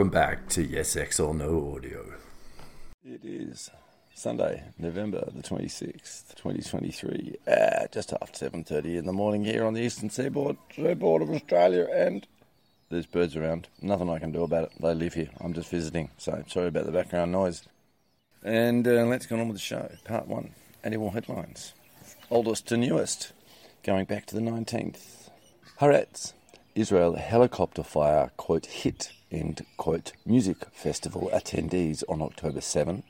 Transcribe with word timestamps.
welcome 0.00 0.10
back 0.10 0.48
to 0.48 0.62
Yes 0.62 0.96
X 0.96 1.20
or 1.20 1.34
No 1.34 1.74
Audio. 1.76 2.14
It 3.04 3.20
is 3.22 3.68
Sunday, 4.14 4.62
November 4.78 5.28
the 5.30 5.42
26th, 5.42 6.36
2023, 6.36 7.36
at 7.46 7.92
just 7.92 8.14
after 8.22 8.48
7.30 8.48 8.96
in 8.96 9.04
the 9.04 9.12
morning 9.12 9.44
here 9.44 9.62
on 9.62 9.74
the 9.74 9.82
eastern 9.82 10.08
seaboard, 10.08 10.56
seaboard 10.74 11.20
of 11.20 11.28
Australia, 11.28 11.86
and 11.92 12.26
there's 12.88 13.04
birds 13.04 13.36
around. 13.36 13.68
Nothing 13.82 14.08
I 14.08 14.18
can 14.18 14.32
do 14.32 14.42
about 14.42 14.64
it. 14.64 14.72
They 14.80 14.94
live 14.94 15.12
here. 15.12 15.28
I'm 15.38 15.52
just 15.52 15.68
visiting, 15.68 16.08
so 16.16 16.44
sorry 16.48 16.68
about 16.68 16.86
the 16.86 16.92
background 16.92 17.30
noise. 17.30 17.68
And 18.42 18.88
uh, 18.88 19.04
let's 19.04 19.26
get 19.26 19.38
on 19.38 19.48
with 19.48 19.58
the 19.58 19.62
show. 19.62 19.86
Part 20.06 20.26
one, 20.26 20.54
Antiwar 20.82 21.12
headlines. 21.12 21.74
Oldest 22.30 22.66
to 22.68 22.78
newest, 22.78 23.32
going 23.84 24.06
back 24.06 24.24
to 24.28 24.34
the 24.34 24.40
19th. 24.40 25.28
Haaretz, 25.78 26.32
Israel 26.80 27.16
helicopter 27.16 27.82
fire, 27.82 28.30
quote, 28.38 28.64
hit, 28.64 29.12
end 29.30 29.66
quote, 29.76 30.12
music 30.24 30.64
festival 30.72 31.30
attendees 31.30 32.02
on 32.08 32.22
October 32.22 32.62
7. 32.62 33.02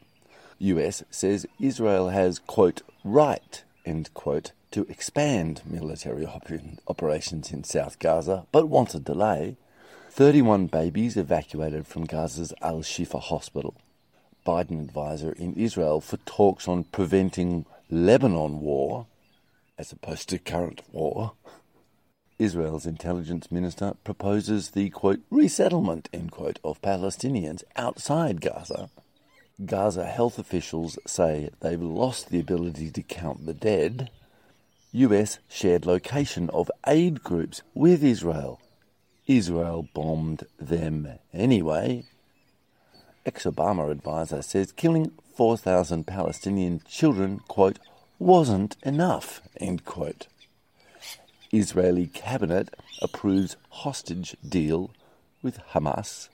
US 0.58 1.04
says 1.08 1.46
Israel 1.60 2.08
has, 2.08 2.40
quote, 2.40 2.82
right, 3.04 3.62
end 3.86 4.12
quote, 4.12 4.50
to 4.72 4.82
expand 4.88 5.62
military 5.64 6.26
op- 6.26 6.50
operations 6.88 7.52
in 7.52 7.62
South 7.62 8.00
Gaza, 8.00 8.44
but 8.50 8.68
wants 8.68 8.96
a 8.96 8.98
delay. 8.98 9.56
31 10.10 10.66
babies 10.66 11.16
evacuated 11.16 11.86
from 11.86 12.06
Gaza's 12.06 12.52
Al 12.60 12.80
Shifa 12.80 13.20
hospital. 13.20 13.76
Biden 14.44 14.80
advisor 14.80 15.30
in 15.30 15.54
Israel 15.54 16.00
for 16.00 16.16
talks 16.16 16.66
on 16.66 16.82
preventing 16.82 17.66
Lebanon 17.88 18.58
war, 18.62 19.06
as 19.78 19.92
opposed 19.92 20.28
to 20.30 20.38
current 20.38 20.82
war. 20.90 21.34
Israel's 22.40 22.86
intelligence 22.86 23.52
minister 23.52 23.92
proposes 24.02 24.70
the 24.70 24.88
quote 24.88 25.20
resettlement 25.30 26.08
end 26.10 26.32
quote 26.32 26.58
of 26.64 26.80
Palestinians 26.80 27.62
outside 27.76 28.40
Gaza. 28.40 28.88
Gaza 29.66 30.06
health 30.06 30.38
officials 30.38 30.98
say 31.06 31.50
they've 31.60 31.82
lost 31.82 32.30
the 32.30 32.40
ability 32.40 32.90
to 32.92 33.02
count 33.02 33.44
the 33.44 33.52
dead. 33.52 34.08
US 34.92 35.38
shared 35.50 35.84
location 35.84 36.48
of 36.48 36.70
aid 36.86 37.22
groups 37.22 37.60
with 37.74 38.02
Israel. 38.02 38.58
Israel 39.26 39.86
bombed 39.92 40.46
them 40.58 41.18
anyway. 41.34 42.04
Ex 43.26 43.44
Obama 43.44 43.90
advisor 43.90 44.40
says 44.40 44.72
killing 44.72 45.12
4,000 45.36 46.06
Palestinian 46.06 46.80
children, 46.88 47.40
quote, 47.48 47.78
wasn't 48.18 48.78
enough, 48.82 49.42
end 49.60 49.84
quote. 49.84 50.26
Israeli 51.52 52.06
cabinet 52.06 52.74
approves 53.02 53.56
hostage 53.70 54.36
deal 54.48 54.92
with 55.42 55.58
Hamas. 55.72 56.28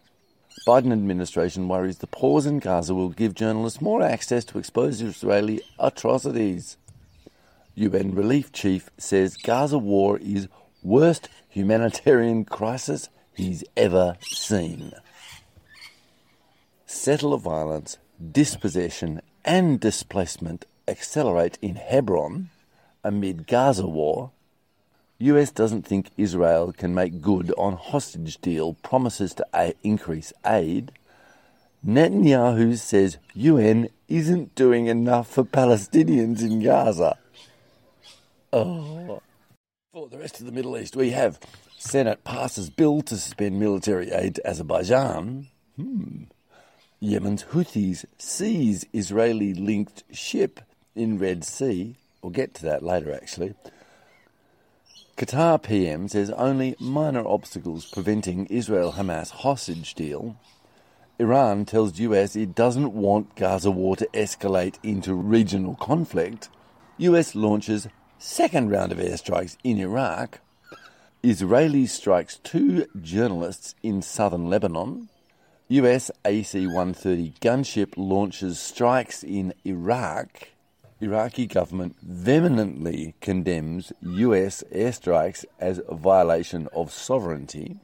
Biden 0.67 0.93
administration 0.93 1.69
worries 1.69 1.99
the 1.99 2.07
pause 2.07 2.45
in 2.45 2.59
Gaza 2.59 2.95
will 2.95 3.09
give 3.09 3.35
journalists 3.35 3.81
more 3.81 4.03
access 4.03 4.45
to 4.47 4.59
expose 4.59 5.01
Israeli 5.01 5.61
atrocities. 5.79 6.77
UN 7.75 8.15
relief 8.15 8.53
chief 8.53 8.91
says 8.99 9.37
Gaza 9.37 9.79
war 9.79 10.19
is 10.19 10.49
worst 10.83 11.29
humanitarian 11.49 12.45
crisis 12.45 13.09
he's 13.35 13.65
ever 13.77 14.17
seen. 14.23 14.93
Settler 16.87 17.39
violence, 17.39 17.99
dispossession, 18.33 19.21
and 19.45 19.81
displacement 19.81 20.67
accelerate 20.89 21.59
in 21.63 21.77
Hebron 21.77 22.51
amid 23.05 23.47
Gaza 23.47 23.87
war 23.87 24.33
US 25.19 25.51
doesn't 25.51 25.87
think 25.87 26.11
Israel 26.17 26.73
can 26.73 26.95
make 26.95 27.23
good 27.23 27.53
on 27.57 27.77
hostage 27.77 28.39
deal 28.39 28.75
promises 28.75 29.35
to 29.35 29.47
a- 29.55 29.75
increase 29.83 30.33
aid. 30.45 30.93
Netanyahu 31.87 32.77
says 32.77 33.19
UN 33.35 33.89
isn't 34.09 34.55
doing 34.55 34.87
enough 34.87 35.29
for 35.31 35.45
Palestinians 35.45 36.43
in 36.43 36.63
Gaza. 36.63 37.17
Oh. 38.53 39.23
For 39.93 40.09
the 40.09 40.19
rest 40.19 40.41
of 40.41 40.47
the 40.47 40.53
Middle 40.53 40.77
East, 40.77 40.97
we 40.97 41.11
have 41.11 41.41
Senate 41.79 42.23
passes 42.25 42.69
bill 42.69 43.01
to 43.03 43.17
suspend 43.17 43.59
military 43.59 44.11
aid 44.11 44.35
to 44.37 44.47
Azerbaijan. 44.47 45.49
Hmm. 45.77 46.25
Yemen's 47.01 47.45
Houthis 47.45 48.05
seize 48.19 48.85
Israeli 48.93 49.55
linked 49.55 50.03
ship 50.13 50.61
in 50.95 51.19
Red 51.19 51.45
Sea. 51.45 51.97
We'll 52.23 52.33
get 52.33 52.55
to 52.55 52.63
that 52.65 52.83
later, 52.83 53.15
actually. 53.15 53.55
Qatar 55.17 55.63
PM 55.63 56.09
says 56.09 56.29
only 56.33 56.77
minor 56.79 57.27
obstacles 57.27 57.87
preventing 57.87 58.45
Israel 58.47 58.93
Hamas 58.93 59.31
hostage 59.31 59.95
deal. 59.95 60.37
Iran 61.19 61.65
tells 61.65 61.99
US 61.99 62.37
it 62.37 62.55
doesn't 62.55 62.93
want 62.93 63.35
Gaza 63.35 63.71
war 63.71 63.97
to 63.97 64.07
escalate 64.13 64.75
into 64.83 65.15
regional 65.15 65.75
conflict. 65.77 66.51
US 66.99 67.35
launches 67.35 67.89
second 68.19 68.71
round 68.71 68.93
of 68.93 68.99
airstrikes 68.99 69.57
in 69.65 69.79
Iraq. 69.79 70.41
Israeli 71.23 71.87
strikes 71.87 72.37
two 72.37 72.85
journalists 73.01 73.75
in 73.83 74.03
southern 74.03 74.51
Lebanon. 74.51 75.09
US 75.69 76.11
AC 76.27 76.67
130 76.67 77.33
gunship 77.41 77.95
launches 77.97 78.59
strikes 78.61 79.25
in 79.25 79.55
Iraq. 79.65 80.51
Iraqi 80.99 81.47
government 81.47 81.97
vehemently 82.03 83.15
condemns 83.21 83.93
US 84.01 84.65
airstrikes 84.75 85.45
as 85.61 85.81
a 85.89 85.95
violation 85.95 86.69
of 86.75 86.91
sovereignty. 86.91 87.81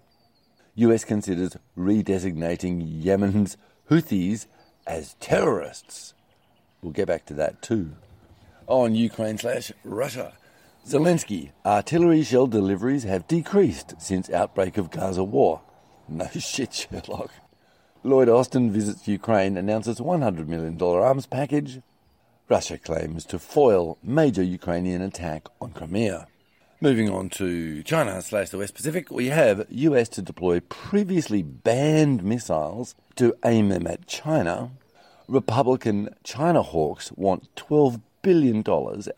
US 0.76 1.04
considers 1.04 1.56
redesignating 1.76 2.82
Yemen's 2.82 3.58
Houthis 3.90 4.46
as 4.86 5.14
terrorists. 5.20 6.14
We'll 6.80 6.92
get 6.92 7.08
back 7.08 7.26
to 7.26 7.34
that 7.34 7.60
too. 7.60 7.92
On 8.66 8.94
Ukraine 8.94 9.36
slash 9.36 9.72
Russia, 9.84 10.32
Zelensky, 10.88 11.50
artillery 11.66 12.22
shell 12.22 12.46
deliveries 12.46 13.04
have 13.04 13.28
decreased 13.28 13.94
since 14.00 14.30
outbreak 14.30 14.78
of 14.78 14.90
Gaza 14.90 15.22
war. 15.22 15.60
No 16.08 16.26
shit, 16.38 16.72
Sherlock. 16.72 17.30
Lloyd 18.02 18.28
Austin 18.28 18.72
visits 18.72 19.06
Ukraine, 19.06 19.56
announces 19.56 20.00
$100 20.00 20.48
million 20.48 20.80
arms 20.82 21.26
package, 21.26 21.82
Russia 22.52 22.76
claims 22.76 23.24
to 23.24 23.38
foil 23.38 23.96
major 24.02 24.42
Ukrainian 24.42 25.00
attack 25.00 25.48
on 25.58 25.72
Crimea. 25.72 26.26
Moving 26.82 27.08
on 27.08 27.30
to 27.40 27.82
China 27.82 28.20
slash 28.20 28.50
the 28.50 28.58
West 28.58 28.74
Pacific, 28.74 29.10
we 29.10 29.28
have 29.28 29.64
US 29.70 30.10
to 30.10 30.20
deploy 30.20 30.60
previously 30.60 31.42
banned 31.42 32.22
missiles 32.22 32.94
to 33.16 33.34
aim 33.42 33.70
them 33.70 33.86
at 33.86 34.06
China. 34.06 34.72
Republican 35.28 36.14
China 36.24 36.60
hawks 36.60 37.10
want 37.12 37.48
$12 37.56 38.02
billion 38.20 38.58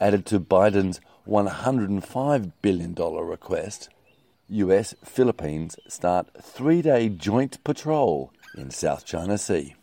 added 0.00 0.27
to 0.27 0.39
Biden's 0.39 1.00
$105 1.27 2.53
billion 2.62 2.94
request. 2.94 3.89
US 4.49 4.94
Philippines 5.03 5.75
start 5.89 6.28
three 6.41 6.83
day 6.83 7.09
joint 7.09 7.65
patrol 7.65 8.33
in 8.56 8.71
South 8.71 9.05
China 9.05 9.37
Sea. 9.39 9.75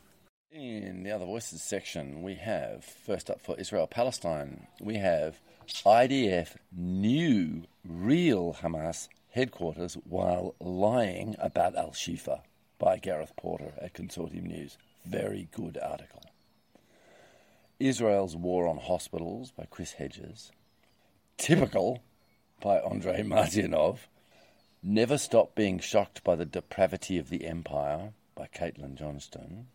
In 0.61 1.01
the 1.01 1.09
other 1.09 1.25
voices 1.25 1.63
section, 1.63 2.21
we 2.21 2.35
have 2.35 2.85
first 2.85 3.31
up 3.31 3.41
for 3.41 3.59
Israel 3.59 3.87
Palestine, 3.87 4.67
we 4.79 4.97
have 4.97 5.39
IDF 5.67 6.49
new 6.71 7.63
real 7.83 8.53
Hamas 8.61 9.07
headquarters 9.31 9.95
while 10.07 10.53
lying 10.59 11.35
about 11.39 11.75
Al 11.75 11.93
Shifa 11.93 12.41
by 12.77 12.99
Gareth 12.99 13.35
Porter 13.35 13.73
at 13.81 13.95
Consortium 13.95 14.43
News. 14.43 14.77
Very 15.03 15.47
good 15.51 15.79
article. 15.81 16.21
Israel's 17.79 18.35
War 18.35 18.67
on 18.67 18.77
Hospitals 18.77 19.49
by 19.49 19.65
Chris 19.65 19.93
Hedges. 19.93 20.51
Typical 21.37 22.03
by 22.61 22.77
Andrei 22.77 23.23
Martyanov. 23.23 24.01
Never 24.83 25.17
Stop 25.17 25.55
Being 25.55 25.79
Shocked 25.79 26.23
by 26.23 26.35
the 26.35 26.45
Depravity 26.45 27.17
of 27.17 27.29
the 27.29 27.47
Empire 27.47 28.13
by 28.35 28.45
Caitlin 28.45 28.93
Johnstone. 28.93 29.65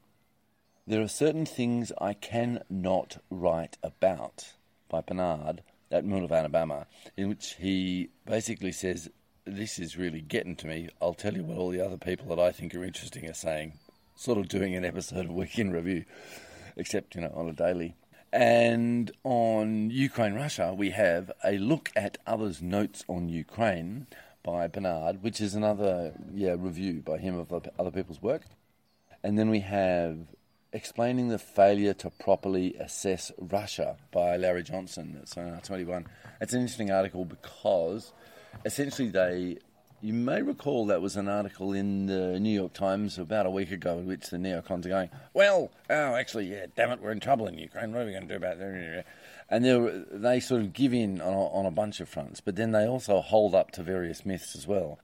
There 0.89 1.03
are 1.03 1.09
certain 1.09 1.47
things 1.47 1.91
I 2.01 2.13
cannot 2.13 3.21
write 3.29 3.77
about 3.83 4.53
by 4.89 5.01
Bernard 5.01 5.65
at 5.91 6.05
Moon 6.05 6.23
of 6.23 6.31
Alabama, 6.31 6.87
in 7.17 7.29
which 7.29 7.57
he 7.59 8.11
basically 8.25 8.71
says, 8.71 9.11
This 9.45 9.81
is 9.81 9.97
really 9.97 10.21
getting 10.21 10.55
to 10.55 10.69
me. 10.69 10.89
I'll 11.03 11.15
tell 11.15 11.35
you 11.35 11.43
what 11.43 11.59
all 11.59 11.71
the 11.71 11.85
other 11.85 11.97
people 11.97 12.29
that 12.29 12.41
I 12.41 12.53
think 12.53 12.73
are 12.73 12.85
interesting 12.85 13.29
are 13.29 13.35
saying. 13.35 13.73
Sort 14.15 14.39
of 14.39 14.47
doing 14.47 14.77
an 14.77 14.85
episode 14.85 15.25
of 15.25 15.33
Week 15.33 15.59
in 15.59 15.73
Review, 15.73 16.05
except, 16.77 17.17
you 17.17 17.23
know, 17.23 17.33
on 17.35 17.49
a 17.49 17.53
daily. 17.53 17.97
And 18.33 19.11
on 19.25 19.91
Ukraine 19.91 20.35
Russia, 20.35 20.73
we 20.73 20.91
have 20.91 21.33
a 21.45 21.59
look 21.59 21.91
at 21.97 22.19
others' 22.29 22.63
notes 22.63 23.05
on 23.09 23.29
Ukraine 23.29 24.07
by 24.45 24.69
Bernard, 24.69 25.25
which 25.25 25.41
is 25.41 25.57
another 25.57 26.13
yeah 26.33 26.55
review 26.57 27.03
by 27.05 27.19
him 27.19 27.37
of 27.37 27.53
other 27.77 27.91
people's 27.91 28.23
work. 28.23 28.43
And 29.25 29.37
then 29.37 29.51
we 29.51 29.61
have 29.61 30.36
explaining 30.77 31.29
the 31.29 31.39
failure 31.39 31.95
to 31.95 32.11
properly 32.11 32.75
assess 32.75 33.33
Russia 33.39 33.97
by 34.13 34.37
Larry 34.37 34.63
Johnson. 34.63 35.19
It's 35.23 35.37
on 35.37 35.47
R21. 35.47 36.05
It's 36.41 36.53
an 36.53 36.61
interesting 36.61 36.91
article 36.91 37.25
because 37.25 38.13
essentially 38.65 39.09
they 39.09 39.59
You 40.03 40.13
may 40.13 40.43
recall 40.43 40.87
that 40.87 41.01
was 41.01 41.17
an 41.17 41.27
article 41.27 41.73
in 41.73 42.07
the 42.07 42.39
New 42.39 42.51
York 42.51 42.75
Times 42.75 43.19
about 43.19 43.47
a 43.47 43.51
week 43.51 43.71
ago 43.71 43.99
in 43.99 44.07
which 44.07 44.29
the 44.29 44.37
neocons 44.37 44.85
are 44.85 44.91
going, 44.91 45.11
well, 45.33 45.71
oh, 45.89 46.15
actually, 46.15 46.47
yeah, 46.47 46.67
damn 46.77 46.91
it, 46.91 47.01
we're 47.01 47.13
in 47.13 47.21
trouble 47.21 47.47
in 47.47 47.57
Ukraine. 47.57 47.93
What 47.93 48.03
are 48.03 48.05
we 48.05 48.13
going 48.13 48.29
to 48.29 48.29
do 48.29 48.37
about 48.37 48.59
that? 48.59 49.05
And 49.49 49.65
they, 49.65 50.05
they 50.13 50.41
sort 50.41 50.61
of 50.61 50.75
give 50.75 50.93
in 50.93 51.23
on 51.23 51.33
a, 51.33 51.47
on 51.47 51.67
a 51.67 51.71
bunch 51.71 52.01
of 52.01 52.11
fronts, 52.11 52.41
but 52.41 52.57
then 52.57 52.73
they 52.73 52.87
also 52.87 53.21
hold 53.23 53.55
up 53.55 53.71
to 53.73 53.83
various 53.83 54.27
myths 54.27 54.55
as 54.55 54.67
well. 54.67 54.99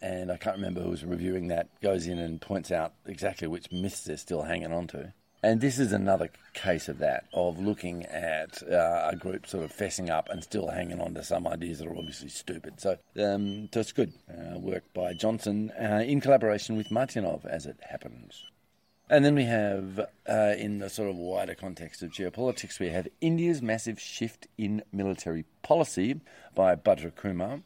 And 0.00 0.32
I 0.32 0.36
can't 0.38 0.56
remember 0.56 0.80
who 0.80 0.90
was 0.90 1.04
reviewing 1.04 1.48
that, 1.48 1.68
goes 1.82 2.06
in 2.06 2.18
and 2.18 2.40
points 2.40 2.70
out 2.70 2.94
exactly 3.04 3.48
which 3.48 3.70
myths 3.70 4.04
they're 4.04 4.16
still 4.16 4.42
hanging 4.42 4.72
on 4.72 4.86
to. 4.88 5.12
And 5.42 5.60
this 5.60 5.78
is 5.78 5.92
another 5.92 6.30
case 6.52 6.88
of 6.88 6.98
that, 6.98 7.26
of 7.32 7.60
looking 7.60 8.04
at 8.06 8.60
uh, 8.68 9.10
a 9.12 9.16
group 9.16 9.46
sort 9.46 9.64
of 9.64 9.72
fessing 9.72 10.10
up 10.10 10.28
and 10.30 10.42
still 10.42 10.68
hanging 10.68 11.00
on 11.00 11.14
to 11.14 11.22
some 11.22 11.46
ideas 11.46 11.78
that 11.78 11.86
are 11.86 11.96
obviously 11.96 12.28
stupid. 12.28 12.80
So, 12.80 12.98
um, 13.22 13.68
so 13.72 13.80
it's 13.80 13.92
good 13.92 14.12
uh, 14.28 14.58
work 14.58 14.82
by 14.94 15.14
Johnson 15.14 15.70
uh, 15.80 16.02
in 16.04 16.20
collaboration 16.20 16.76
with 16.76 16.88
Martyanov, 16.88 17.44
as 17.46 17.66
it 17.66 17.76
happens. 17.88 18.42
And 19.10 19.24
then 19.24 19.36
we 19.36 19.44
have, 19.44 20.00
uh, 20.28 20.54
in 20.58 20.80
the 20.80 20.90
sort 20.90 21.08
of 21.08 21.16
wider 21.16 21.54
context 21.54 22.02
of 22.02 22.10
geopolitics, 22.10 22.78
we 22.78 22.88
have 22.88 23.08
India's 23.20 23.62
massive 23.62 23.98
shift 23.98 24.48
in 24.58 24.82
military 24.92 25.44
policy 25.62 26.20
by 26.54 26.74
Bhadrakumar. 26.74 27.62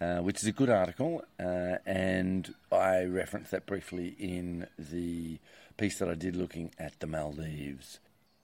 Uh, 0.00 0.20
which 0.20 0.38
is 0.38 0.46
a 0.46 0.52
good 0.52 0.70
article, 0.70 1.22
uh, 1.38 1.76
and 1.84 2.54
I 2.72 3.04
referenced 3.04 3.50
that 3.50 3.66
briefly 3.66 4.16
in 4.18 4.66
the 4.78 5.38
piece 5.76 5.98
that 5.98 6.08
I 6.08 6.14
did 6.14 6.36
looking 6.36 6.70
at 6.78 6.98
the 7.00 7.06
Maldives. 7.06 7.98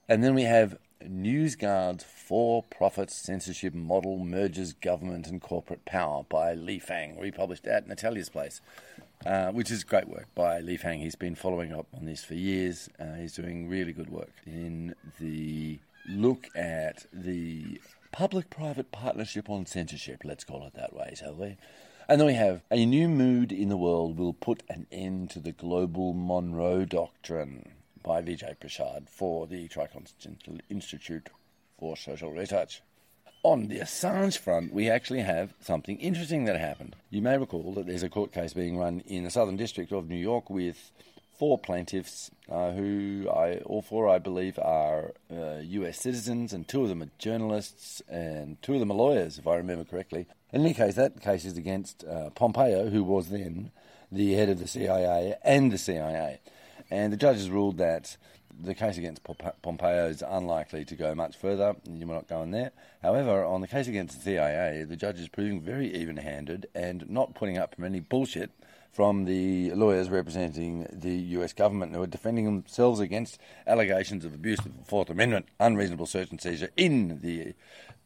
And 0.06 0.22
then 0.22 0.34
we 0.34 0.42
have 0.42 0.76
NewsGuard's 1.02 2.04
For 2.04 2.62
Profit 2.62 3.10
Censorship 3.10 3.72
Model 3.72 4.18
Merges 4.18 4.74
Government 4.74 5.28
and 5.28 5.40
Corporate 5.40 5.86
Power 5.86 6.24
by 6.28 6.52
Lee 6.52 6.78
Fang, 6.78 7.18
republished 7.18 7.66
at 7.66 7.88
Natalia's 7.88 8.28
Place, 8.28 8.60
uh, 9.24 9.50
which 9.50 9.70
is 9.70 9.82
great 9.82 10.08
work 10.08 10.26
by 10.34 10.60
Lee 10.60 10.76
Fang. 10.76 11.00
He's 11.00 11.16
been 11.16 11.34
following 11.34 11.72
up 11.72 11.86
on 11.96 12.04
this 12.04 12.22
for 12.22 12.34
years. 12.34 12.90
Uh, 13.00 13.14
he's 13.14 13.34
doing 13.34 13.66
really 13.66 13.94
good 13.94 14.10
work 14.10 14.32
in 14.46 14.94
the 15.18 15.78
look 16.08 16.48
at 16.54 17.06
the 17.12 17.80
public 18.12 18.50
private 18.50 18.92
partnership 18.92 19.48
on 19.50 19.66
censorship, 19.66 20.22
let's 20.24 20.44
call 20.44 20.66
it 20.66 20.74
that 20.74 20.94
way, 20.94 21.14
shall 21.16 21.34
we? 21.34 21.56
And 22.08 22.20
then 22.20 22.26
we 22.26 22.34
have 22.34 22.62
a 22.70 22.86
new 22.86 23.08
mood 23.08 23.50
in 23.50 23.68
the 23.68 23.76
world 23.76 24.18
will 24.18 24.32
put 24.32 24.62
an 24.68 24.86
end 24.92 25.30
to 25.30 25.40
the 25.40 25.52
global 25.52 26.14
Monroe 26.14 26.84
Doctrine 26.84 27.72
by 28.02 28.22
Vijay 28.22 28.56
Prashad 28.58 29.08
for 29.08 29.48
the 29.48 29.68
Tricontinental 29.68 30.60
Institute 30.70 31.28
for 31.78 31.96
Social 31.96 32.30
Research. 32.30 32.82
On 33.42 33.68
the 33.68 33.80
Assange 33.80 34.38
front, 34.38 34.72
we 34.72 34.88
actually 34.88 35.20
have 35.20 35.54
something 35.60 35.98
interesting 35.98 36.44
that 36.44 36.58
happened. 36.58 36.96
You 37.10 37.22
may 37.22 37.38
recall 37.38 37.74
that 37.74 37.86
there's 37.86 38.02
a 38.04 38.08
court 38.08 38.32
case 38.32 38.52
being 38.52 38.78
run 38.78 39.00
in 39.06 39.24
the 39.24 39.30
Southern 39.30 39.56
District 39.56 39.92
of 39.92 40.08
New 40.08 40.16
York 40.16 40.48
with 40.48 40.92
four 41.38 41.58
plaintiffs, 41.58 42.30
uh, 42.50 42.72
who 42.72 43.28
I, 43.28 43.58
all 43.58 43.82
four 43.82 44.08
I 44.08 44.18
believe 44.18 44.58
are 44.58 45.12
uh, 45.30 45.58
US 45.60 46.00
citizens, 46.00 46.52
and 46.52 46.66
two 46.66 46.82
of 46.82 46.88
them 46.88 47.02
are 47.02 47.10
journalists, 47.18 48.02
and 48.08 48.60
two 48.62 48.74
of 48.74 48.80
them 48.80 48.90
are 48.90 48.94
lawyers, 48.94 49.38
if 49.38 49.46
I 49.46 49.56
remember 49.56 49.84
correctly. 49.84 50.26
In 50.52 50.62
any 50.62 50.74
case, 50.74 50.94
that 50.94 51.20
case 51.20 51.44
is 51.44 51.56
against 51.56 52.04
uh, 52.04 52.30
Pompeo, 52.30 52.88
who 52.88 53.02
was 53.04 53.28
then 53.28 53.70
the 54.10 54.34
head 54.34 54.48
of 54.48 54.58
the 54.58 54.68
CIA 54.68 55.34
and 55.42 55.72
the 55.72 55.78
CIA. 55.78 56.40
And 56.90 57.12
the 57.12 57.16
judges 57.16 57.50
ruled 57.50 57.78
that 57.78 58.16
the 58.58 58.74
case 58.74 58.96
against 58.96 59.22
Pompeo 59.62 60.08
is 60.08 60.22
unlikely 60.26 60.84
to 60.86 60.96
go 60.96 61.14
much 61.14 61.36
further. 61.36 61.76
You're 61.84 62.08
not 62.08 62.28
going 62.28 62.52
there. 62.52 62.70
However, 63.02 63.44
on 63.44 63.60
the 63.60 63.68
case 63.68 63.88
against 63.88 64.16
the 64.16 64.22
CIA, 64.22 64.84
the 64.84 64.96
judge 64.96 65.20
is 65.20 65.28
proving 65.28 65.60
very 65.60 65.94
even 65.94 66.16
handed 66.16 66.66
and 66.74 67.08
not 67.10 67.34
putting 67.34 67.58
up 67.58 67.74
any 67.82 68.00
bullshit 68.00 68.50
from 68.96 69.26
the 69.26 69.70
lawyers 69.72 70.08
representing 70.08 70.86
the 70.90 71.14
US 71.36 71.52
government 71.52 71.94
who 71.94 72.00
are 72.00 72.06
defending 72.06 72.46
themselves 72.46 72.98
against 72.98 73.38
allegations 73.66 74.24
of 74.24 74.32
abuse 74.32 74.58
of 74.60 74.74
the 74.74 74.84
Fourth 74.86 75.10
Amendment, 75.10 75.44
unreasonable 75.60 76.06
search 76.06 76.30
and 76.30 76.40
seizure 76.40 76.70
in 76.78 77.20
the 77.20 77.52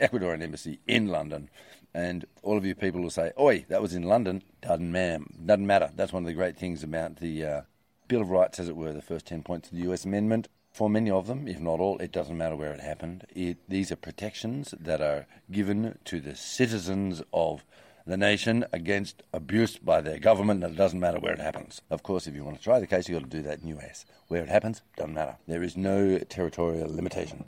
Ecuadorian 0.01 0.43
embassy 0.43 0.81
in 0.89 1.07
London. 1.07 1.49
And 1.95 2.25
all 2.43 2.59
of 2.59 2.65
you 2.65 2.75
people 2.75 3.03
will 3.03 3.11
say, 3.11 3.31
oi, 3.39 3.65
that 3.69 3.81
was 3.81 3.95
in 3.95 4.03
London. 4.03 4.43
Doesn't, 4.63 4.91
ma'am. 4.91 5.33
Doesn't 5.47 5.65
matter. 5.65 5.91
That's 5.95 6.13
one 6.13 6.25
of 6.25 6.27
the 6.27 6.35
great 6.35 6.57
things 6.57 6.83
about 6.83 7.19
the 7.19 7.45
uh, 7.45 7.61
Bill 8.09 8.23
of 8.23 8.31
Rights, 8.31 8.59
as 8.59 8.69
it 8.69 8.75
were, 8.75 8.93
the 8.93 9.01
first 9.01 9.27
10 9.27 9.45
points 9.45 9.71
of 9.71 9.77
the 9.77 9.89
US 9.93 10.05
Amendment. 10.05 10.49
For 10.73 10.91
many 10.91 11.13
of 11.13 11.29
them, 11.29 11.47
if 11.47 11.61
not 11.61 11.79
all, 11.79 11.99
it 11.99 12.11
doesn't 12.11 12.37
matter 12.37 12.57
where 12.57 12.73
it 12.73 12.81
happened. 12.81 13.27
It, 13.33 13.59
these 13.69 13.93
are 13.93 13.97
protections 13.97 14.75
that 14.81 15.01
are 15.01 15.29
given 15.53 16.01
to 16.07 16.21
the 16.21 16.35
citizens 16.35 17.23
of 17.33 17.65
the 18.11 18.17
nation 18.17 18.65
against 18.73 19.23
abuse 19.33 19.77
by 19.79 20.01
their 20.01 20.19
government, 20.19 20.65
and 20.65 20.75
it 20.75 20.77
doesn't 20.77 20.99
matter 20.99 21.21
where 21.21 21.33
it 21.33 21.39
happens. 21.39 21.81
Of 21.91 22.03
course, 22.03 22.27
if 22.27 22.35
you 22.35 22.45
want 22.45 22.57
to 22.57 22.63
try 22.63 22.81
the 22.81 22.87
case, 22.87 23.09
you've 23.09 23.21
got 23.21 23.31
to 23.31 23.37
do 23.37 23.43
that 23.45 23.61
in 23.61 23.71
the 23.71 23.79
US. 23.79 24.05
Where 24.27 24.43
it 24.43 24.49
happens, 24.49 24.83
doesn't 24.97 25.15
matter. 25.15 25.37
There 25.47 25.63
is 25.63 25.77
no 25.77 26.19
territorial 26.19 26.93
limitation. 26.93 27.45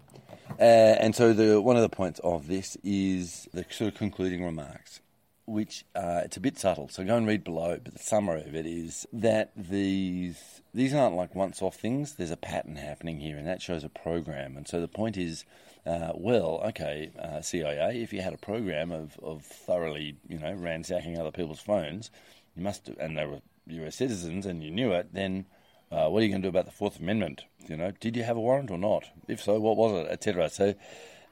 Uh, 0.60 0.62
and 0.62 1.16
so, 1.16 1.32
the, 1.32 1.60
one 1.60 1.76
of 1.76 1.82
the 1.82 1.88
points 1.88 2.20
of 2.22 2.46
this 2.46 2.76
is 2.84 3.48
the 3.52 3.64
sort 3.70 3.92
of 3.92 3.98
concluding 3.98 4.44
remarks, 4.44 5.00
which 5.46 5.84
uh, 5.96 6.20
it's 6.24 6.36
a 6.36 6.40
bit 6.40 6.56
subtle. 6.56 6.88
So 6.88 7.02
go 7.02 7.16
and 7.16 7.26
read 7.26 7.42
below. 7.42 7.80
But 7.82 7.94
the 7.94 7.98
summary 7.98 8.42
of 8.42 8.54
it 8.54 8.66
is 8.66 9.04
that 9.12 9.50
these 9.56 10.60
these 10.72 10.94
aren't 10.94 11.16
like 11.16 11.34
once-off 11.34 11.74
things. 11.74 12.14
There's 12.14 12.30
a 12.30 12.36
pattern 12.36 12.76
happening 12.76 13.18
here, 13.18 13.36
and 13.36 13.48
that 13.48 13.60
shows 13.60 13.82
a 13.82 13.88
program. 13.88 14.56
And 14.56 14.68
so 14.68 14.80
the 14.80 14.88
point 14.88 15.16
is 15.16 15.44
uh, 15.84 16.12
well, 16.14 16.60
okay, 16.66 17.10
uh, 17.18 17.40
CIA, 17.40 18.00
if 18.02 18.12
you 18.12 18.20
had 18.20 18.32
a 18.32 18.38
program 18.38 18.92
of, 18.92 19.18
of 19.22 19.44
thoroughly, 19.44 20.16
you 20.28 20.38
know, 20.38 20.52
ransacking 20.52 21.18
other 21.18 21.32
people's 21.32 21.60
phones, 21.60 22.10
you 22.56 22.62
must, 22.62 22.88
and 22.88 23.16
they 23.16 23.26
were 23.26 23.40
U.S. 23.66 23.96
citizens, 23.96 24.46
and 24.46 24.62
you 24.62 24.70
knew 24.70 24.92
it, 24.92 25.12
then 25.12 25.46
uh, 25.90 26.08
what 26.08 26.20
are 26.20 26.24
you 26.24 26.30
going 26.30 26.42
to 26.42 26.46
do 26.46 26.50
about 26.50 26.66
the 26.66 26.72
Fourth 26.72 27.00
Amendment? 27.00 27.44
You 27.66 27.76
know, 27.76 27.92
did 28.00 28.16
you 28.16 28.22
have 28.22 28.36
a 28.36 28.40
warrant 28.40 28.70
or 28.70 28.78
not? 28.78 29.04
If 29.26 29.42
so, 29.42 29.58
what 29.58 29.76
was 29.76 30.06
it, 30.06 30.10
etc. 30.10 30.50
So. 30.50 30.74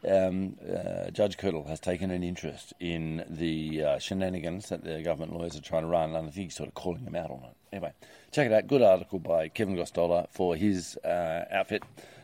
Um, 0.02 0.56
uh, 0.66 1.10
Judge 1.10 1.36
Koeltl 1.36 1.68
has 1.68 1.78
taken 1.78 2.10
an 2.10 2.22
interest 2.22 2.72
in 2.80 3.22
the 3.28 3.84
uh, 3.84 3.98
shenanigans 3.98 4.70
that 4.70 4.82
the 4.82 5.02
government 5.02 5.34
lawyers 5.34 5.56
are 5.56 5.60
trying 5.60 5.82
to 5.82 5.88
run, 5.88 6.14
and 6.14 6.26
I 6.26 6.30
think 6.30 6.46
he's 6.46 6.56
sort 6.56 6.70
of 6.70 6.74
calling 6.74 7.04
them 7.04 7.14
out 7.14 7.30
on 7.30 7.44
it. 7.44 7.56
Anyway, 7.70 7.92
check 8.32 8.46
it 8.46 8.52
out. 8.54 8.66
Good 8.66 8.80
article 8.80 9.18
by 9.18 9.48
Kevin 9.48 9.76
Gosztola 9.76 10.30
for 10.30 10.56
his 10.56 10.96
uh, 11.04 11.44
outfit 11.50 11.82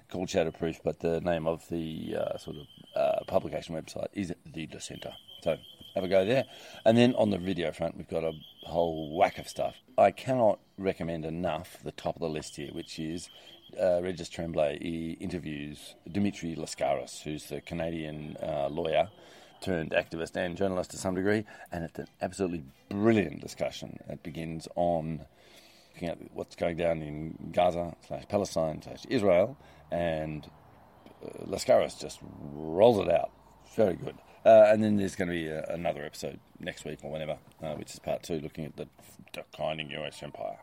called 0.09 0.29
Shadowproof, 0.29 0.81
but 0.85 1.01
the 1.01 1.21
name 1.21 1.47
of 1.47 1.69
the 1.69 2.17
uh, 2.17 2.39
sort 2.39 2.57
of 2.57 2.67
uh, 2.95 3.25
publication 3.27 3.75
website 3.75 4.09
is 4.13 4.33
The 4.45 4.67
Dissenter. 4.67 5.13
So 5.43 5.57
have 5.95 6.05
a 6.05 6.09
go 6.09 6.25
there. 6.25 6.45
And 6.85 6.97
then 6.97 7.15
on 7.15 7.31
the 7.31 7.39
video 7.39 7.73
front, 7.73 7.97
we've 7.97 8.09
got 8.09 8.25
a 8.25 8.33
whole 8.65 9.17
whack 9.17 9.39
of 9.39 9.49
stuff. 9.49 9.77
I 9.99 10.11
cannot 10.11 10.61
recommend 10.79 11.25
enough 11.25 11.79
the 11.83 11.93
top 11.93 12.17
of 12.17 12.21
the 12.21 12.29
list 12.29 12.57
here, 12.57 12.73
which 12.73 12.99
is 12.99 13.29
uh, 13.81 14.01
Regis 14.03 14.29
Tremblay 14.29 14.77
interviews 15.21 15.95
Dimitri 16.11 16.55
Lascaris, 16.55 17.23
who's 17.23 17.47
the 17.47 17.61
Canadian 17.61 18.37
uh, 18.43 18.69
lawyer 18.69 19.09
turned 19.61 19.93
activist 19.93 20.37
and 20.37 20.57
journalist 20.57 20.91
to 20.91 20.99
some 20.99 21.15
degree, 21.15 21.45
and 21.73 21.85
it's 21.85 21.99
an 21.99 22.07
absolutely 22.21 22.63
brilliant 22.89 23.41
discussion. 23.41 23.99
It 24.09 24.23
begins 24.23 24.69
on 24.77 25.25
looking 25.97 26.09
at 26.09 26.19
what's 26.35 26.55
going 26.57 26.77
down 26.77 27.01
in 27.01 27.51
Gaza 27.53 27.97
slash 28.07 28.25
Palestine 28.29 28.83
slash 28.83 29.07
Israel, 29.09 29.57
and 29.91 30.49
uh, 31.25 31.47
Lascaris 31.47 31.99
just 31.99 32.19
rolls 32.53 32.99
it 32.99 33.11
out. 33.11 33.31
Very 33.75 33.95
good. 33.95 34.17
Uh, 34.45 34.67
and 34.69 34.85
then 34.85 34.97
there's 34.97 35.17
going 35.17 35.29
to 35.29 35.35
be 35.35 35.49
a, 35.49 35.61
uh, 35.61 35.75
another 35.75 36.05
episode 36.05 36.39
next 36.61 36.85
week 36.85 36.99
or 37.03 37.11
whenever, 37.11 37.39
uh, 37.63 37.75
which 37.75 37.93
is 37.93 37.99
part 37.99 38.23
two, 38.23 38.39
looking 38.41 38.67
at 38.67 38.77
the 38.77 38.87
declining 39.33 39.91
US 39.91 40.23
empire. 40.23 40.59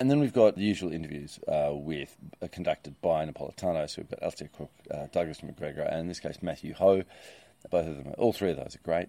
And 0.00 0.10
then 0.10 0.18
we've 0.18 0.32
got 0.32 0.56
the 0.56 0.62
usual 0.62 0.92
interviews 0.92 1.38
uh, 1.46 1.70
with 1.72 2.16
uh, 2.42 2.48
conducted 2.50 3.00
by 3.00 3.24
Napolitano. 3.24 3.88
So 3.88 4.02
we've 4.02 4.10
got 4.10 4.20
Alistair 4.20 4.48
Crooke, 4.48 4.72
uh, 4.90 5.06
Douglas 5.12 5.42
Macgregor, 5.44 5.82
and 5.82 6.00
in 6.00 6.08
this 6.08 6.20
case 6.20 6.38
Matthew 6.42 6.74
Hoh. 6.74 7.04
Both 7.70 7.86
of 7.86 7.96
them, 7.96 8.12
all 8.18 8.32
three 8.32 8.50
of 8.50 8.56
those 8.56 8.74
are 8.74 8.80
great. 8.80 9.08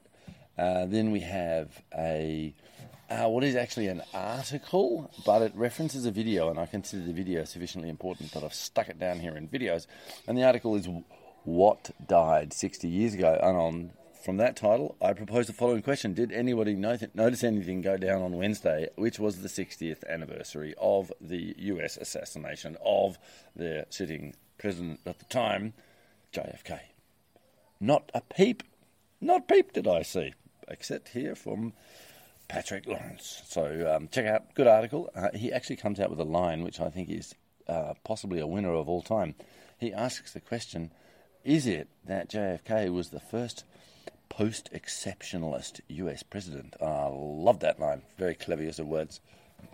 then 0.56 1.10
we 1.12 1.22
have 1.22 1.82
a 1.98 2.54
uh, 3.14 3.30
what 3.30 3.44
is 3.44 3.56
actually 3.56 3.88
an 3.88 4.02
article, 4.14 5.12
but 5.26 5.42
it 5.42 5.56
references 5.56 6.06
a 6.06 6.12
video, 6.12 6.50
and 6.50 6.60
I 6.60 6.66
consider 6.66 7.04
the 7.04 7.14
video 7.14 7.44
sufficiently 7.44 7.90
important 7.90 8.32
that 8.32 8.44
I've 8.44 8.54
stuck 8.54 8.90
it 8.90 9.00
down 9.00 9.20
here 9.20 9.36
in 9.38 9.48
videos. 9.48 9.86
And 10.28 10.38
the 10.38 10.44
article 10.44 10.76
is 10.76 10.88
What 11.44 11.92
Died 12.08 12.54
60 12.54 12.88
Years 12.88 13.14
Ago? 13.14 13.38
And 13.42 13.58
on, 13.58 13.92
from 14.24 14.38
that 14.38 14.56
title, 14.56 14.96
I 15.02 15.14
propose 15.14 15.48
the 15.48 15.54
following 15.54 15.84
question 15.84 16.14
Did 16.14 16.32
anybody 16.32 16.74
notice 16.76 17.44
anything 17.44 17.82
go 17.82 17.98
down 17.98 18.22
on 18.22 18.38
Wednesday, 18.38 18.90
which 18.96 19.20
was 19.20 19.42
the 19.42 19.50
60th 19.50 20.04
anniversary 20.10 20.74
of 20.80 21.12
the 21.22 21.56
US 21.58 21.98
assassination 21.98 22.78
of 22.84 23.20
the 23.56 23.86
sitting 23.90 24.34
president 24.58 25.02
at 25.06 25.20
the 25.20 25.26
time, 25.26 25.74
JFK? 26.34 26.80
Not 27.80 28.12
a 28.14 28.22
peep, 28.22 28.64
not 29.22 29.48
peep 29.48 29.74
did 29.74 29.88
I 29.88 30.02
see, 30.02 30.34
except 30.68 31.10
here 31.10 31.36
from 31.36 31.74
Patrick 32.48 32.86
Lawrence. 32.86 33.42
So 33.48 33.94
um, 33.96 34.10
check 34.12 34.26
out, 34.26 34.54
good 34.54 34.68
article. 34.68 35.10
Uh, 35.16 35.30
he 35.34 35.52
actually 35.52 35.78
comes 35.78 36.00
out 36.00 36.10
with 36.10 36.20
a 36.20 36.26
line 36.26 36.64
which 36.64 36.80
I 36.80 36.90
think 36.90 37.10
is 37.10 37.36
uh, 37.68 37.94
possibly 38.04 38.40
a 38.40 38.48
winner 38.48 38.74
of 38.74 38.90
all 38.90 39.02
time. 39.02 39.36
He 39.80 39.94
asks 39.94 40.34
the 40.34 40.40
question 40.40 40.92
Is 41.44 41.68
it 41.68 41.88
that 42.06 42.30
JFK 42.30 42.94
was 42.94 43.10
the 43.10 43.20
first 43.20 43.64
post 44.38 44.70
exceptionalist 44.74 45.80
US 45.90 46.24
president. 46.24 46.76
I 46.82 47.08
love 47.12 47.60
that 47.60 47.80
line. 47.80 48.02
Very 48.18 48.34
clever 48.34 48.64
use 48.64 48.80
of 48.80 48.88
words. 48.88 49.20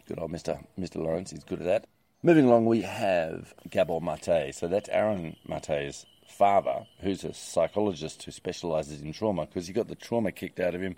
Good 0.08 0.20
old 0.20 0.32
Mr. 0.32 0.64
Mr. 0.78 0.98
Lawrence, 0.98 1.32
he's 1.32 1.44
good 1.44 1.60
at 1.60 1.66
that. 1.66 1.88
Moving 2.22 2.46
along, 2.46 2.66
we 2.66 2.82
have 2.82 3.54
Gabor 3.70 4.02
Mate. 4.02 4.54
So 4.54 4.68
that's 4.68 4.90
Aaron 4.90 5.38
Mate's 5.48 6.06
father, 6.30 6.86
who's 7.02 7.24
a 7.24 7.34
psychologist 7.34 8.24
who 8.24 8.32
specialises 8.32 9.02
in 9.02 9.12
trauma, 9.12 9.46
because 9.46 9.68
he 9.68 9.74
got 9.74 9.88
the 9.88 9.96
trauma 9.96 10.32
kicked 10.32 10.60
out 10.60 10.76
of 10.76 10.82
him 10.82 10.96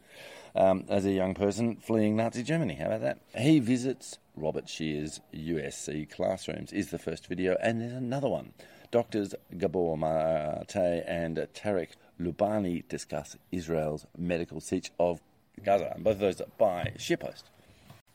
um, 0.56 0.86
as 0.90 1.06
a 1.06 1.12
young 1.12 1.34
person 1.34 1.78
fleeing 1.78 2.16
Nazi 2.16 2.44
Germany. 2.44 2.76
How 2.76 2.88
about 2.88 3.02
that? 3.02 3.20
He 3.36 3.60
visits 3.60 4.18
Robert 4.36 4.70
Scheer's 4.70 5.22
USC 5.34 6.10
classrooms, 6.10 6.72
is 6.72 6.90
the 6.90 7.00
first 7.00 7.28
video, 7.28 7.58
and 7.62 7.82
there's 7.82 7.94
another 7.94 8.30
one. 8.30 8.54
Doctors 8.92 9.34
Gabor 9.58 9.98
Mate 9.98 11.04
and 11.08 11.38
Tarek 11.38 11.90
Loubani 12.20 12.88
discuss 12.88 13.38
Israel's 13.52 14.06
medical 14.18 14.60
siege 14.60 14.92
of 15.00 15.22
Gaza, 15.64 15.94
and 15.96 16.04
both 16.04 16.16
of 16.16 16.20
those 16.20 16.42
by 16.58 16.94
ScheerPost. 16.98 17.44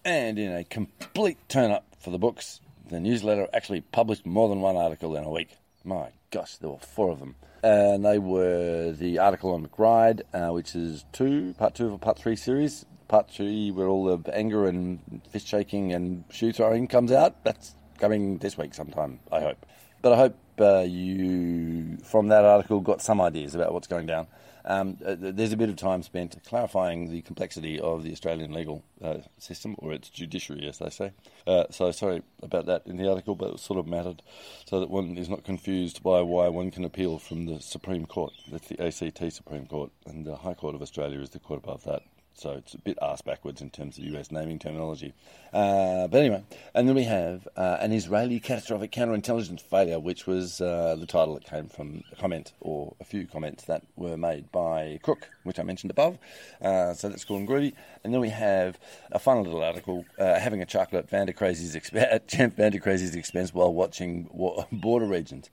And 0.05 0.39
in 0.39 0.53
a 0.53 0.65
complete 0.65 1.39
turn 1.49 1.71
up 1.71 1.87
for 1.99 2.11
the 2.11 2.19
books, 2.19 2.61
the 2.89 3.01
newsletter 3.01 3.49
actually 3.53 3.81
published 3.81 4.27
more 4.27 4.49
than 4.49 4.61
one 4.61 4.77
article 4.77 5.17
in 5.17 5.25
a 5.25 5.31
week. 5.31 5.57
My 5.85 6.11
gosh, 6.31 6.57
there 6.57 6.71
were 6.71 6.79
four 6.79 7.11
of 7.11 7.19
them. 7.19 7.37
And 7.63 8.05
they 8.05 8.19
were 8.19 8.93
the 8.93 9.19
article 9.19 9.53
on 9.55 9.67
McBride, 9.67 10.23
uh, 10.33 10.53
which 10.53 10.75
is 10.75 11.05
two, 11.13 11.55
part 11.59 11.75
two 11.75 11.87
of 11.87 11.93
a 11.93 11.99
part 11.99 12.19
three 12.19 12.37
series. 12.37 12.85
Part 13.09 13.31
three, 13.31 13.71
where 13.71 13.87
all 13.87 14.17
the 14.17 14.37
anger 14.37 14.67
and 14.67 15.23
fist 15.31 15.47
shaking 15.47 15.93
and 15.93 16.25
shoe 16.31 16.53
throwing 16.53 16.89
comes 16.89 17.13
out. 17.13 17.45
That's 17.45 17.75
coming 17.99 18.39
this 18.39 18.59
week 18.59 18.75
sometime, 18.75 19.21
I 19.31 19.41
hope. 19.41 19.65
But 20.03 20.13
I 20.13 20.17
hope 20.17 20.39
uh, 20.61 20.81
you, 20.81 21.99
from 21.99 22.29
that 22.29 22.45
article, 22.45 22.81
got 22.81 23.01
some 23.01 23.21
ideas 23.21 23.55
about 23.55 23.73
what's 23.73 23.87
going 23.87 24.07
down. 24.07 24.27
Um, 24.67 24.99
uh, 25.07 25.15
there's 25.17 25.53
a 25.53 25.57
bit 25.57 25.69
of 25.69 25.77
time 25.77 26.03
spent 26.03 26.37
clarifying 26.45 27.11
the 27.11 27.23
complexity 27.23 27.79
of 27.79 28.03
the 28.03 28.11
Australian 28.11 28.53
legal 28.53 28.83
uh, 29.03 29.19
system, 29.39 29.77
or 29.79 29.93
its 29.93 30.09
judiciary, 30.09 30.67
as 30.69 30.79
they 30.79 30.91
say. 30.91 31.13
Uh, 31.47 31.65
so 31.71 31.93
sorry 31.93 32.23
about 32.43 32.67
that 32.67 32.83
in 32.87 32.97
the 32.97 33.09
article, 33.09 33.37
but 33.37 33.55
it 33.55 33.61
sort 33.61 33.79
of 33.79 33.87
mattered 33.87 34.23
so 34.65 34.81
that 34.81 34.91
one 34.91 35.17
is 35.17 35.29
not 35.29 35.45
confused 35.45 36.03
by 36.03 36.21
why 36.21 36.49
one 36.49 36.73
can 36.73 36.85
appeal 36.85 37.19
from 37.19 37.47
the 37.47 37.61
Supreme 37.61 38.07
Court. 38.07 38.33
That's 38.51 38.69
the 38.69 38.85
ACT 38.85 39.33
Supreme 39.33 39.67
Court, 39.67 39.93
and 40.05 40.27
the 40.27 40.37
High 40.37 40.55
Court 40.55 40.75
of 40.75 40.83
Australia 40.83 41.21
is 41.21 41.31
the 41.31 41.39
court 41.39 41.63
above 41.63 41.85
that. 41.85 42.03
So 42.37 42.51
it's 42.51 42.75
a 42.75 42.79
bit 42.79 42.99
ass 43.01 43.23
backwards 43.23 43.63
in 43.63 43.71
terms 43.71 43.97
of 43.97 44.05
US 44.05 44.31
naming 44.31 44.59
terminology. 44.59 45.15
Uh, 45.55 46.07
but 46.07 46.19
anyway, 46.19 46.45
and 46.75 46.87
then 46.87 46.95
we 46.95 47.05
have 47.05 47.49
uh, 47.57 47.79
an 47.81 47.93
Israeli 47.93 48.41
catastrophic 48.41 48.93
counterintelligence 48.93 49.63
failure, 49.63 49.99
which 49.99 50.27
was 50.27 50.61
uh, 50.61 50.97
the 51.01 51.07
title 51.07 51.33
that 51.35 51.47
came 51.47 51.69
from 51.69 52.05
a 52.13 52.17
comment 52.17 52.53
or 52.61 52.95
a 53.01 53.05
few 53.05 53.27
comments 53.27 53.65
that 53.65 53.85
were 53.97 54.19
made 54.19 54.53
by 54.53 55.01
Crooke, 55.03 55.31
which 55.45 55.59
I 55.59 55.63
mentioned 55.63 55.91
above. 55.91 56.19
Uh, 56.61 56.93
so 56.93 57.09
that's 57.09 57.25
cool 57.25 57.39
and 57.39 57.49
groovy. 57.49 57.73
And 58.05 58.13
then 58.13 58.21
we 58.21 58.29
have 58.29 58.79
a 59.11 59.19
fun 59.19 59.43
little 59.43 59.63
article, 59.63 60.05
uh, 60.19 60.39
having 60.39 60.61
a 60.61 60.67
chocolate 60.67 61.05
at 61.05 61.11
van 61.11 61.27
der 61.27 61.33
Crazy's 61.33 61.75
expense, 61.75 62.07
at 62.11 62.31
van 62.31 62.71
der 62.71 62.81
Crazy's 62.81 63.15
expense 63.15 63.55
while 63.55 63.73
watching 63.73 64.29
border 64.73 65.07
regions. 65.07 65.49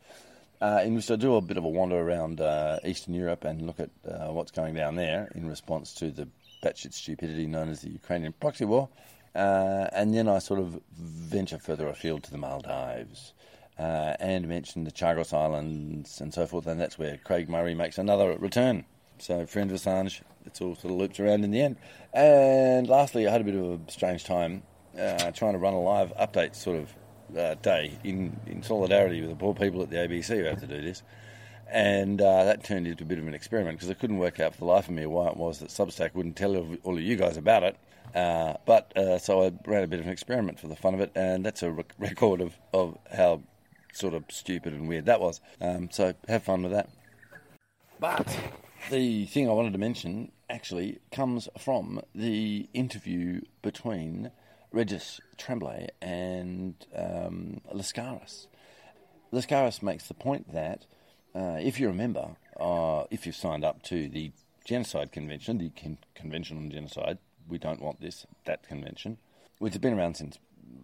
Uh, 0.61 0.81
in 0.83 0.95
which 0.95 1.11
I 1.11 1.17
do 1.17 1.35
a 1.35 1.41
bit 1.41 1.57
of 1.57 1.65
a 1.65 1.69
wander 1.69 1.97
around 1.97 2.39
uh, 2.39 2.79
Eastern 2.85 3.13
Europe 3.13 3.43
and 3.43 3.63
look 3.63 3.81
at 3.81 3.89
uh, 4.07 4.31
what's 4.31 4.51
going 4.51 4.75
down 4.75 4.95
there 4.95 5.29
in 5.35 5.49
response 5.49 5.93
to 5.95 6.09
the 6.09 6.27
batshit 6.63 6.93
stupidity 6.93 7.45
known 7.45 7.69
as 7.69 7.81
the 7.81 7.89
Ukrainian 7.89 8.33
proxy 8.33 8.65
war. 8.65 8.89
Uh, 9.35 9.87
and 9.91 10.13
then 10.13 10.27
I 10.27 10.39
sort 10.39 10.59
of 10.59 10.79
venture 10.95 11.57
further 11.57 11.87
afield 11.87 12.23
to 12.23 12.31
the 12.31 12.37
Maldives 12.37 13.33
uh, 13.79 14.15
and 14.19 14.47
mention 14.47 14.83
the 14.83 14.91
Chagos 14.91 15.33
Islands 15.33 16.21
and 16.21 16.33
so 16.33 16.45
forth, 16.45 16.67
and 16.67 16.79
that's 16.79 16.97
where 16.99 17.17
Craig 17.17 17.49
Murray 17.49 17.73
makes 17.73 17.97
another 17.97 18.37
return. 18.37 18.85
So, 19.17 19.45
friend 19.45 19.71
of 19.71 19.77
Assange, 19.77 20.21
it's 20.45 20.61
all 20.61 20.75
sort 20.75 20.91
of 20.93 20.99
loops 20.99 21.19
around 21.19 21.43
in 21.43 21.51
the 21.51 21.61
end. 21.61 21.77
And 22.13 22.87
lastly, 22.87 23.27
I 23.27 23.31
had 23.31 23.41
a 23.41 23.43
bit 23.43 23.55
of 23.55 23.87
a 23.87 23.91
strange 23.91 24.23
time 24.23 24.63
uh, 24.99 25.31
trying 25.31 25.53
to 25.53 25.59
run 25.59 25.73
a 25.73 25.81
live 25.81 26.13
update 26.17 26.55
sort 26.55 26.77
of 26.77 27.37
uh, 27.37 27.55
day 27.55 27.97
in, 28.03 28.39
in 28.45 28.61
solidarity 28.61 29.21
with 29.21 29.29
the 29.29 29.35
poor 29.35 29.53
people 29.53 29.81
at 29.81 29.89
the 29.89 29.95
ABC 29.95 30.37
who 30.37 30.43
have 30.43 30.59
to 30.59 30.67
do 30.67 30.81
this. 30.81 31.01
And 31.73 32.21
uh, 32.21 32.43
that 32.43 32.63
turned 32.63 32.85
into 32.85 33.03
a 33.03 33.07
bit 33.07 33.17
of 33.17 33.27
an 33.27 33.33
experiment 33.33 33.79
because 33.79 33.89
I 33.89 33.95
couldn't 33.95 34.19
work 34.19 34.39
out 34.39 34.53
for 34.53 34.59
the 34.59 34.65
life 34.65 34.87
of 34.87 34.93
me 34.93 35.07
why 35.07 35.29
it 35.29 35.37
was 35.37 35.57
that 35.57 35.69
Substack 35.69 36.13
wouldn't 36.13 36.35
tell 36.35 36.55
all 36.83 36.97
of 36.97 37.01
you 37.01 37.15
guys 37.15 37.35
about 37.35 37.63
it. 37.63 37.77
Uh, 38.13 38.53
but 38.67 38.95
uh, 38.95 39.17
so 39.17 39.41
I 39.43 39.51
ran 39.65 39.83
a 39.83 39.87
bit 39.87 39.99
of 39.99 40.05
an 40.05 40.11
experiment 40.11 40.59
for 40.59 40.67
the 40.67 40.75
fun 40.75 40.93
of 40.93 40.99
it, 40.99 41.11
and 41.15 41.43
that's 41.43 41.63
a 41.63 41.71
rec- 41.71 41.95
record 41.97 42.41
of, 42.41 42.53
of 42.73 42.95
how 43.11 43.41
sort 43.91 44.13
of 44.13 44.25
stupid 44.29 44.73
and 44.73 44.87
weird 44.87 45.07
that 45.07 45.19
was. 45.19 45.41
Um, 45.59 45.89
so 45.89 46.13
have 46.27 46.43
fun 46.43 46.61
with 46.61 46.73
that. 46.73 46.89
But 47.99 48.37
the 48.91 49.25
thing 49.25 49.49
I 49.49 49.53
wanted 49.53 49.73
to 49.73 49.79
mention 49.79 50.31
actually 50.51 50.99
comes 51.11 51.49
from 51.57 52.01
the 52.13 52.69
interview 52.75 53.41
between 53.63 54.29
Regis 54.71 55.19
Tremblay 55.37 55.89
and 56.03 56.75
um, 56.95 57.61
Lascaris. 57.73 58.45
Lascaris 59.31 59.81
makes 59.81 60.07
the 60.07 60.13
point 60.13 60.53
that 60.53 60.85
uh, 61.35 61.57
if 61.59 61.79
you 61.79 61.87
remember, 61.87 62.35
uh, 62.59 63.03
if 63.09 63.25
you've 63.25 63.35
signed 63.35 63.63
up 63.63 63.81
to 63.83 64.07
the 64.07 64.31
Genocide 64.65 65.11
Convention, 65.11 65.57
the 65.57 65.69
Con- 65.69 65.97
Convention 66.15 66.57
on 66.57 66.71
Genocide, 66.71 67.17
we 67.47 67.57
don't 67.57 67.81
want 67.81 67.99
this, 68.01 68.25
that 68.45 68.67
convention, 68.67 69.17
which 69.59 69.73
has 69.73 69.81
been 69.81 69.93
around 69.93 70.15
since 70.15 70.37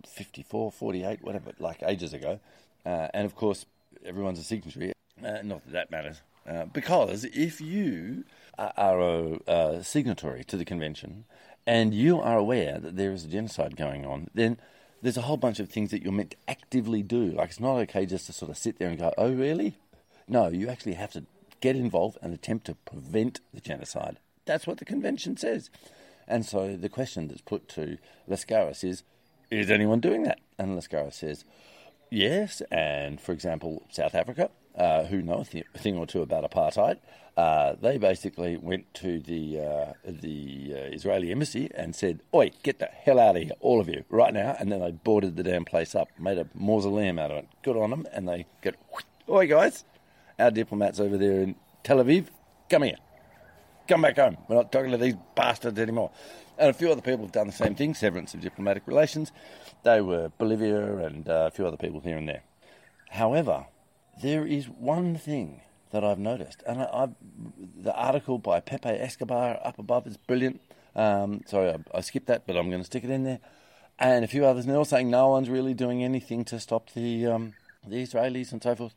54, 0.07 0.71
48, 0.71 1.23
whatever, 1.23 1.51
like 1.59 1.81
ages 1.83 2.13
ago. 2.13 2.39
Uh, 2.85 3.07
and 3.13 3.25
of 3.25 3.35
course, 3.35 3.65
everyone's 4.05 4.39
a 4.39 4.43
signatory. 4.43 4.93
Uh, 5.23 5.41
not 5.43 5.63
that 5.65 5.71
that 5.71 5.91
matters. 5.91 6.21
Uh, 6.47 6.65
because 6.65 7.25
if 7.25 7.61
you 7.61 8.23
are 8.57 9.37
a 9.47 9.83
signatory 9.83 10.43
to 10.43 10.57
the 10.57 10.65
convention 10.65 11.25
and 11.67 11.93
you 11.93 12.19
are 12.19 12.37
aware 12.37 12.79
that 12.79 12.95
there 12.95 13.11
is 13.11 13.25
a 13.25 13.27
genocide 13.27 13.75
going 13.75 14.05
on, 14.05 14.27
then 14.33 14.57
there's 15.01 15.17
a 15.17 15.21
whole 15.21 15.37
bunch 15.37 15.59
of 15.59 15.69
things 15.69 15.91
that 15.91 16.01
you're 16.01 16.11
meant 16.11 16.31
to 16.31 16.37
actively 16.47 17.03
do. 17.03 17.25
Like, 17.31 17.49
it's 17.49 17.59
not 17.59 17.77
okay 17.81 18.05
just 18.05 18.25
to 18.25 18.33
sort 18.33 18.51
of 18.51 18.57
sit 18.57 18.79
there 18.79 18.89
and 18.89 18.97
go, 18.97 19.13
oh, 19.17 19.31
really? 19.31 19.75
No, 20.29 20.47
you 20.47 20.69
actually 20.69 20.93
have 20.93 21.11
to 21.13 21.25
get 21.59 21.75
involved 21.75 22.17
and 22.21 22.33
attempt 22.33 22.65
to 22.67 22.75
prevent 22.75 23.41
the 23.53 23.59
genocide. 23.59 24.19
That's 24.45 24.67
what 24.67 24.77
the 24.77 24.85
convention 24.85 25.35
says. 25.35 25.69
And 26.27 26.45
so 26.45 26.77
the 26.77 26.89
question 26.89 27.27
that's 27.27 27.41
put 27.41 27.67
to 27.69 27.97
Lascaris 28.29 28.83
is, 28.83 29.03
is 29.49 29.71
anyone 29.71 29.99
doing 29.99 30.23
that? 30.23 30.39
And 30.59 30.77
Lascaris 30.77 31.15
says, 31.15 31.43
yes. 32.11 32.61
And 32.71 33.19
for 33.19 33.31
example, 33.31 33.83
South 33.89 34.13
Africa, 34.13 34.51
uh, 34.75 35.05
who 35.05 35.23
know 35.23 35.41
a 35.41 35.45
th- 35.45 35.65
thing 35.75 35.97
or 35.97 36.05
two 36.05 36.21
about 36.21 36.49
apartheid, 36.49 36.99
uh, 37.35 37.75
they 37.81 37.97
basically 37.97 38.57
went 38.57 38.93
to 38.93 39.19
the 39.19 39.59
uh, 39.59 39.93
the 40.05 40.73
uh, 40.73 40.95
Israeli 40.95 41.31
embassy 41.31 41.69
and 41.73 41.95
said, 41.95 42.19
"Oi, 42.33 42.51
get 42.63 42.79
the 42.79 42.87
hell 42.87 43.19
out 43.19 43.37
of 43.37 43.43
here, 43.43 43.53
all 43.61 43.79
of 43.79 43.87
you, 43.87 44.03
right 44.09 44.33
now!" 44.33 44.55
And 44.59 44.71
then 44.71 44.81
they 44.81 44.91
boarded 44.91 45.37
the 45.37 45.43
damn 45.43 45.63
place 45.63 45.95
up, 45.95 46.09
made 46.19 46.37
a 46.37 46.47
mausoleum 46.53 47.17
out 47.17 47.31
of 47.31 47.37
it. 47.37 47.47
Good 47.63 47.77
on 47.77 47.91
them, 47.91 48.07
and 48.11 48.27
they 48.27 48.45
get, 48.61 48.75
"Oi, 49.29 49.47
guys, 49.47 49.85
our 50.39 50.51
diplomats 50.51 50.99
over 50.99 51.17
there 51.17 51.41
in 51.41 51.55
Tel 51.83 51.97
Aviv, 51.97 52.27
come 52.69 52.83
here. 52.83 52.97
Come 53.87 54.01
back 54.03 54.17
home. 54.17 54.37
We're 54.47 54.55
not 54.55 54.71
talking 54.71 54.91
to 54.91 54.97
these 54.97 55.15
bastards 55.35 55.79
anymore. 55.79 56.11
And 56.57 56.69
a 56.69 56.73
few 56.73 56.91
other 56.91 57.01
people 57.01 57.25
have 57.25 57.31
done 57.31 57.47
the 57.47 57.53
same 57.53 57.73
thing, 57.73 57.93
severance 57.93 58.33
of 58.33 58.41
diplomatic 58.41 58.83
relations. 58.85 59.31
They 59.83 60.01
were 60.01 60.31
Bolivia 60.37 60.97
and 60.97 61.27
uh, 61.27 61.47
a 61.47 61.51
few 61.51 61.65
other 61.65 61.77
people 61.77 62.01
here 62.01 62.17
and 62.17 62.27
there. 62.27 62.43
However, 63.09 63.65
there 64.21 64.45
is 64.45 64.65
one 64.65 65.15
thing 65.15 65.61
that 65.91 66.03
I've 66.03 66.19
noticed, 66.19 66.61
and 66.67 66.81
I, 66.81 67.09
the 67.81 67.95
article 67.95 68.37
by 68.37 68.59
Pepe 68.59 68.89
Escobar 68.89 69.59
up 69.63 69.79
above 69.79 70.05
is 70.05 70.17
brilliant. 70.17 70.61
Um, 70.95 71.41
sorry, 71.47 71.71
I, 71.71 71.97
I, 71.97 72.01
skipped 72.01 72.27
that, 72.27 72.45
but 72.45 72.55
I'm 72.55 72.69
going 72.69 72.81
to 72.81 72.85
stick 72.85 73.03
it 73.03 73.09
in 73.09 73.23
there. 73.23 73.39
And 73.97 74.23
a 74.23 74.27
few 74.27 74.45
others, 74.45 74.65
and 74.65 74.71
they're 74.71 74.77
all 74.77 74.85
saying 74.85 75.09
no 75.09 75.29
one's 75.29 75.49
really 75.49 75.73
doing 75.73 76.03
anything 76.03 76.45
to 76.45 76.59
stop 76.59 76.91
the 76.93 77.25
um, 77.25 77.53
the 77.87 78.03
Israelis 78.03 78.51
and 78.51 78.61
so 78.61 78.75
forth. 78.75 78.93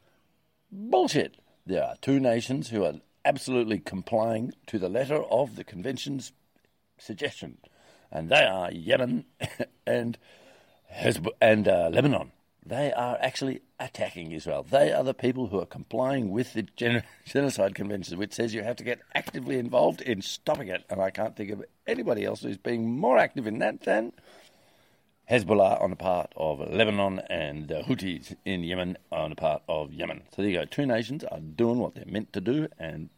Bullshit. 0.75 1.37
There 1.67 1.85
are 1.85 1.97
two 2.00 2.19
nations 2.19 2.71
who 2.71 2.83
are 2.85 2.95
absolutely 3.26 3.79
complying 3.79 4.52
to 4.69 4.79
the 4.79 4.88
letter 4.88 5.23
of 5.23 5.57
the 5.57 5.64
convention's 5.64 6.33
suggestion, 6.97 7.59
and 8.11 8.31
they 8.31 8.45
are 8.45 8.73
Yemen 8.73 9.26
and 9.87 10.17
Hezb- 10.91 11.29
and 11.43 11.69
uh, 11.69 11.91
Lebanon. 11.93 12.33
They 12.64 12.91
are 12.91 13.19
actually 13.21 13.61
attacking 13.79 14.33
Israel. 14.33 14.62
They 14.62 14.93
are 14.93 15.05
the 15.05 15.12
people 15.12 15.49
who 15.49 15.61
are 15.61 15.67
complying 15.67 16.31
with 16.31 16.55
the 16.55 16.62
Gen- 16.62 17.02
Genocide 17.26 17.75
Convention, 17.75 18.17
which 18.17 18.33
says 18.33 18.55
you 18.55 18.62
have 18.62 18.76
to 18.76 18.85
get 18.85 19.00
actively 19.14 19.59
involved 19.59 20.00
in 20.00 20.23
stopping 20.23 20.69
it. 20.69 20.85
And 20.88 21.02
I 21.02 21.11
can't 21.11 21.37
think 21.37 21.50
of 21.50 21.64
anybody 21.87 22.25
else 22.25 22.41
who's 22.41 22.57
being 22.57 22.99
more 22.99 23.19
active 23.19 23.47
in 23.47 23.59
that 23.59 23.83
than 23.83 24.14
Hezbollah 25.31 25.81
on 25.81 25.91
the 25.91 25.97
part 25.97 26.33
of 26.37 26.61
Lebanon 26.61 27.21
and 27.31 27.69
the 27.69 27.83
Houthis 27.83 28.35
in 28.45 28.64
Yemen 28.64 28.99
on 29.11 29.31
the 29.31 29.37
part 29.37 29.62
of 29.69 29.93
Yemen. 29.93 30.23
So 30.35 30.43
there 30.43 30.50
you 30.50 30.59
go. 30.59 30.64
Two 30.64 30.87
nations 30.87 31.25
are 31.25 31.41
doing 31.41 31.79
what 31.79 31.95
they're 31.95 32.05
meant 32.07 32.33
to 32.33 32.41
do 32.41 32.69
and 32.79 33.09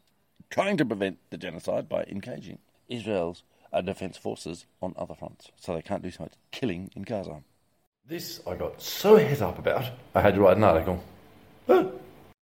trying 0.50 0.76
to 0.76 0.84
prevent 0.84 1.18
the 1.30 1.38
genocide 1.38 1.88
by 1.88 2.04
engaging 2.04 2.58
Israel's 2.88 3.42
uh, 3.72 3.80
defence 3.80 4.16
forces 4.16 4.66
on 4.80 4.94
other 4.96 5.14
fronts. 5.14 5.50
So 5.56 5.74
they 5.74 5.82
can't 5.82 6.02
do 6.02 6.10
so 6.10 6.24
much 6.24 6.34
killing 6.52 6.90
in 6.94 7.02
Gaza. 7.02 7.42
This 8.06 8.40
I 8.46 8.54
got 8.54 8.80
so 8.80 9.16
head 9.16 9.40
up 9.42 9.58
about, 9.58 9.90
I 10.14 10.20
had 10.20 10.34
to 10.34 10.40
write 10.42 10.58
an 10.58 10.64
article. 10.64 11.02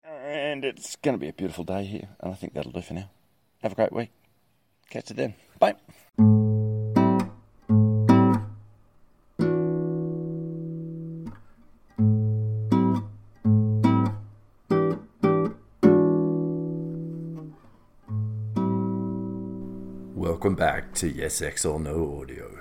And 0.04 0.64
it's 0.64 0.96
going 0.96 1.14
to 1.14 1.20
be 1.20 1.28
a 1.28 1.32
beautiful 1.32 1.64
day 1.64 1.84
here, 1.84 2.08
and 2.20 2.32
I 2.32 2.34
think 2.34 2.54
that'll 2.54 2.72
do 2.72 2.80
for 2.80 2.94
now. 2.94 3.10
Have 3.62 3.72
a 3.72 3.74
great 3.74 3.92
week. 3.92 4.10
Catch 4.88 5.10
you 5.10 5.16
then. 5.16 5.34
Bye. 5.58 5.74
To 21.00 21.08
Yes 21.08 21.40
X 21.40 21.64
or 21.64 21.80
No 21.80 22.20
Audio. 22.20 22.58